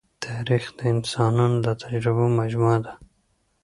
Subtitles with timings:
[0.25, 2.93] تاریخ د انسانانو د تجربو مجموعه ده.